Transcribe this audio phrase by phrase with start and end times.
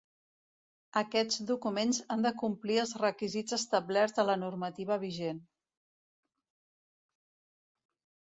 [1.01, 5.41] Aquests documents han de complir els requisits establerts a la normativa vigent.